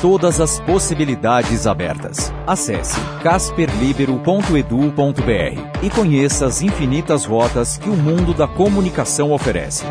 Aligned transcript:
Todas 0.00 0.40
as 0.42 0.60
possibilidades 0.60 1.66
abertas. 1.66 2.30
Acesse 2.46 3.00
casperlibero.edu.br 3.22 5.82
e 5.82 5.90
conheça 5.90 6.46
as 6.46 6.60
infinitas 6.60 7.24
rotas 7.24 7.78
que 7.78 7.88
o 7.88 7.96
mundo 7.96 8.34
da 8.34 8.46
comunicação 8.46 9.32
oferece. 9.32 9.84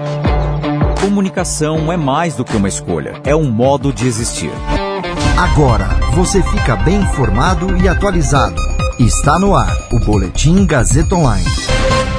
Comunicação 1.02 1.92
é 1.92 1.98
mais 1.98 2.36
do 2.36 2.46
que 2.46 2.56
uma 2.56 2.68
escolha, 2.68 3.20
é 3.26 3.36
um 3.36 3.50
modo 3.50 3.92
de 3.92 4.08
existir. 4.08 4.52
Agora 5.38 5.88
você 6.14 6.44
fica 6.44 6.76
bem 6.76 6.98
informado 6.98 7.76
e 7.78 7.90
atualizado. 7.90 8.62
Está 9.00 9.40
no 9.40 9.56
ar 9.56 9.76
o 9.92 10.00
Boletim 10.00 10.68
Gazeta 10.68 11.16
Online. 11.16 11.50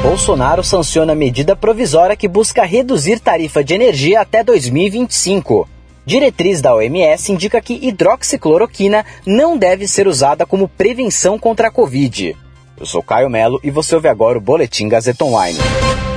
Bolsonaro 0.02 0.62
sanciona 0.62 1.14
medida 1.14 1.56
provisória 1.56 2.16
que 2.16 2.28
busca 2.28 2.62
reduzir 2.64 3.20
tarifa 3.20 3.64
de 3.64 3.72
energia 3.74 4.20
até 4.20 4.44
2025. 4.44 5.75
Diretriz 6.06 6.62
da 6.62 6.74
OMS 6.74 7.32
indica 7.32 7.60
que 7.60 7.74
hidroxicloroquina 7.82 9.04
não 9.26 9.58
deve 9.58 9.88
ser 9.88 10.06
usada 10.06 10.46
como 10.46 10.68
prevenção 10.68 11.38
contra 11.38 11.68
a 11.68 11.70
Covid. 11.70 12.36
Eu 12.78 12.86
sou 12.86 13.02
Caio 13.02 13.28
Melo 13.28 13.60
e 13.62 13.70
você 13.70 13.94
ouve 13.94 14.08
agora 14.08 14.38
o 14.38 14.40
Boletim 14.40 14.88
Gazeta 14.88 15.24
Online 15.24 15.58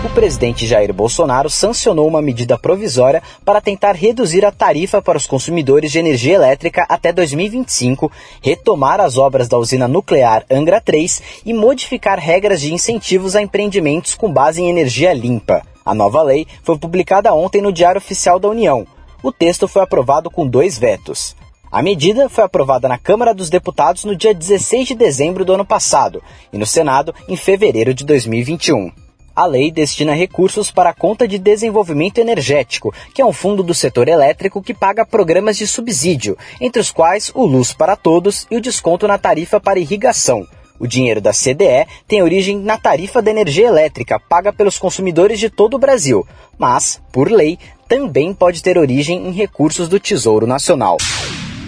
o 0.06 0.10
presidente 0.10 0.66
Jair 0.66 0.94
Bolsonaro 0.94 1.50
sancionou 1.50 2.08
uma 2.08 2.22
medida 2.22 2.58
provisória 2.58 3.22
para 3.44 3.60
tentar 3.60 3.96
reduzir 3.96 4.46
a 4.46 4.52
tarifa 4.52 5.02
para 5.02 5.18
os 5.18 5.28
consumidores 5.28 5.92
de 5.92 6.00
energia 6.00 6.36
elétrica 6.36 6.86
até 6.88 7.12
2025, 7.12 8.12
retomar 8.42 9.02
as 9.02 9.18
obras 9.18 9.48
da 9.48 9.58
usina 9.58 9.88
nuclear 9.88 10.46
Angra 10.50 10.80
3 10.80 11.22
e 11.46 11.54
modificar 11.54 12.18
regras 12.18 12.62
de 12.62 12.74
incentivos 12.74 13.36
a 13.36 13.42
empreendimentos 13.42 14.16
com 14.16 14.32
base 14.32 14.62
em 14.62 14.70
energia 14.70 15.14
limpa. 15.14 15.64
A 15.86 15.94
nova 15.94 16.22
lei 16.24 16.48
foi 16.64 16.78
publicada 16.78 17.34
ontem 17.34 17.62
no 17.62 17.74
Diário 17.74 18.00
Oficial 18.00 18.40
da 18.40 18.48
União. 18.48 18.88
O 19.22 19.34
texto 19.34 19.68
foi 19.68 19.82
aprovado 19.82 20.32
com 20.32 20.48
dois 20.48 20.78
vetos. 20.78 21.36
A 21.70 21.82
medida 21.82 22.30
foi 22.30 22.46
aprovada 22.46 22.88
na 22.88 22.98
Câmara 22.98 23.34
dos 23.34 23.50
Deputados 23.50 24.06
no 24.06 24.16
dia 24.16 24.34
16 24.34 24.88
de 24.88 24.96
dezembro 24.96 25.44
do 25.44 25.54
ano 25.54 25.66
passado 25.66 26.24
e 26.54 26.58
no 26.58 26.66
Senado 26.66 27.14
em 27.28 27.36
fevereiro 27.36 27.94
de 27.94 28.06
2021. 28.06 28.92
A 29.36 29.46
lei 29.46 29.72
destina 29.72 30.14
recursos 30.14 30.72
para 30.72 30.90
a 30.90 30.94
Conta 30.94 31.28
de 31.28 31.38
Desenvolvimento 31.38 32.18
Energético, 32.18 32.94
que 33.14 33.22
é 33.22 33.26
um 33.26 33.34
fundo 33.34 33.62
do 33.62 33.74
setor 33.74 34.08
elétrico 34.08 34.62
que 34.62 34.74
paga 34.74 35.06
programas 35.06 35.58
de 35.58 35.68
subsídio, 35.68 36.38
entre 36.60 36.82
os 36.82 36.90
quais 36.90 37.30
o 37.36 37.46
Luz 37.46 37.74
para 37.74 37.96
Todos 37.98 38.48
e 38.50 38.56
o 38.56 38.62
desconto 38.62 39.08
na 39.08 39.18
tarifa 39.18 39.60
para 39.60 39.80
irrigação. 39.80 40.48
O 40.80 40.88
dinheiro 40.88 41.20
da 41.20 41.32
CDE 41.32 41.86
tem 42.08 42.24
origem 42.24 42.58
na 42.58 42.78
tarifa 42.78 43.22
da 43.22 43.30
energia 43.30 43.68
elétrica 43.68 44.20
paga 44.20 44.54
pelos 44.54 44.80
consumidores 44.80 45.40
de 45.40 45.50
todo 45.50 45.74
o 45.74 45.80
Brasil, 45.80 46.26
mas, 46.58 47.02
por 47.12 47.30
lei, 47.30 47.60
também 47.88 48.34
pode 48.34 48.64
ter 48.64 48.78
origem 48.78 49.28
em 49.28 49.32
recursos 49.32 49.90
do 49.90 50.00
Tesouro 50.00 50.48
Nacional. 50.48 50.98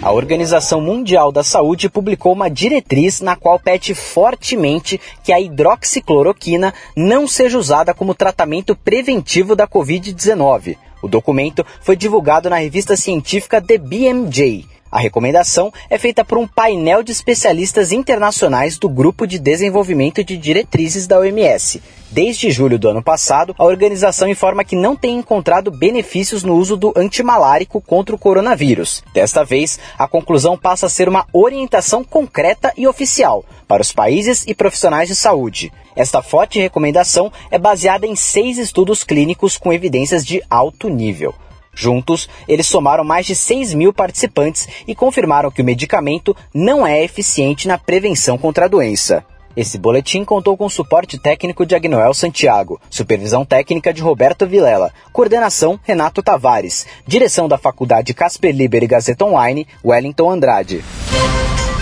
A 0.00 0.10
Organização 0.10 0.80
Mundial 0.80 1.30
da 1.30 1.44
Saúde 1.44 1.88
publicou 1.88 2.32
uma 2.32 2.48
diretriz 2.48 3.20
na 3.20 3.36
qual 3.36 3.58
pede 3.58 3.94
fortemente 3.94 5.00
que 5.22 5.32
a 5.32 5.40
hidroxicloroquina 5.40 6.74
não 6.96 7.28
seja 7.28 7.56
usada 7.56 7.94
como 7.94 8.14
tratamento 8.14 8.74
preventivo 8.74 9.54
da 9.54 9.68
Covid-19. 9.68 10.76
O 11.00 11.06
documento 11.06 11.64
foi 11.82 11.94
divulgado 11.94 12.50
na 12.50 12.56
revista 12.56 12.96
científica 12.96 13.60
The 13.60 13.78
BMJ. 13.78 14.71
A 14.92 15.00
recomendação 15.00 15.72
é 15.88 15.96
feita 15.96 16.22
por 16.22 16.36
um 16.36 16.46
painel 16.46 17.02
de 17.02 17.12
especialistas 17.12 17.92
internacionais 17.92 18.76
do 18.76 18.90
Grupo 18.90 19.26
de 19.26 19.38
Desenvolvimento 19.38 20.22
de 20.22 20.36
Diretrizes 20.36 21.06
da 21.06 21.18
OMS. 21.18 21.82
Desde 22.10 22.50
julho 22.50 22.78
do 22.78 22.90
ano 22.90 23.02
passado, 23.02 23.54
a 23.56 23.64
organização 23.64 24.28
informa 24.28 24.64
que 24.64 24.76
não 24.76 24.94
tem 24.94 25.16
encontrado 25.16 25.70
benefícios 25.70 26.42
no 26.42 26.56
uso 26.56 26.76
do 26.76 26.92
antimalárico 26.94 27.80
contra 27.80 28.14
o 28.14 28.18
coronavírus. 28.18 29.02
Desta 29.14 29.42
vez, 29.42 29.78
a 29.96 30.06
conclusão 30.06 30.58
passa 30.58 30.84
a 30.84 30.90
ser 30.90 31.08
uma 31.08 31.26
orientação 31.32 32.04
concreta 32.04 32.70
e 32.76 32.86
oficial 32.86 33.46
para 33.66 33.80
os 33.80 33.94
países 33.94 34.44
e 34.46 34.54
profissionais 34.54 35.08
de 35.08 35.16
saúde. 35.16 35.72
Esta 35.96 36.20
forte 36.20 36.60
recomendação 36.60 37.32
é 37.50 37.58
baseada 37.58 38.06
em 38.06 38.14
seis 38.14 38.58
estudos 38.58 39.02
clínicos 39.04 39.56
com 39.56 39.72
evidências 39.72 40.22
de 40.22 40.42
alto 40.50 40.90
nível. 40.90 41.34
Juntos, 41.74 42.28
eles 42.46 42.66
somaram 42.66 43.04
mais 43.04 43.26
de 43.26 43.34
6 43.34 43.74
mil 43.74 43.92
participantes 43.92 44.68
e 44.86 44.94
confirmaram 44.94 45.50
que 45.50 45.62
o 45.62 45.64
medicamento 45.64 46.36
não 46.54 46.86
é 46.86 47.02
eficiente 47.02 47.66
na 47.66 47.78
prevenção 47.78 48.36
contra 48.36 48.66
a 48.66 48.68
doença. 48.68 49.24
Esse 49.56 49.78
boletim 49.78 50.22
contou 50.24 50.56
com 50.56 50.68
suporte 50.68 51.18
técnico 51.18 51.66
de 51.66 51.74
Agnoel 51.74 52.14
Santiago, 52.14 52.80
supervisão 52.88 53.44
técnica 53.44 53.92
de 53.92 54.00
Roberto 54.00 54.46
Vilela, 54.46 54.92
coordenação 55.12 55.78
Renato 55.82 56.22
Tavares, 56.22 56.86
direção 57.06 57.46
da 57.48 57.58
Faculdade 57.58 58.14
Casper 58.14 58.54
Liber 58.54 58.82
e 58.82 58.86
Gazeta 58.86 59.26
Online, 59.26 59.66
Wellington 59.84 60.30
Andrade. 60.30 60.82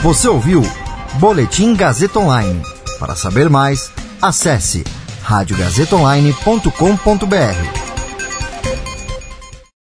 Você 0.03 0.27
ouviu 0.27 0.63
Boletim 1.15 1.77
Gazeta 1.77 2.19
Online. 2.19 2.61
Para 2.99 3.15
saber 3.15 3.49
mais, 3.49 3.93
acesse 4.21 4.83
radiogazetaonline.com.br. 5.23 7.80